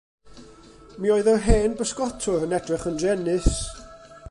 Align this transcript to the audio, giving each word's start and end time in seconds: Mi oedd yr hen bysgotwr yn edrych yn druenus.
Mi 1.03 1.11
oedd 1.15 1.29
yr 1.33 1.43
hen 1.49 1.77
bysgotwr 1.83 2.47
yn 2.47 2.57
edrych 2.61 2.89
yn 2.93 2.99
druenus. 3.03 3.63